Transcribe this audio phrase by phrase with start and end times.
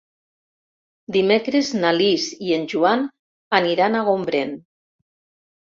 [1.17, 3.05] Dimecres na Lis i en Joan
[3.61, 4.57] aniran a Gombrèn.